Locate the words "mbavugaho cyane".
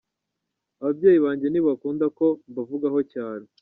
2.49-3.45